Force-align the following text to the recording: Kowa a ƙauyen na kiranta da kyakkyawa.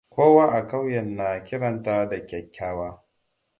Kowa 0.09 0.51
a 0.53 0.67
ƙauyen 0.67 1.15
na 1.15 1.43
kiranta 1.43 2.09
da 2.09 2.25
kyakkyawa. 2.25 3.05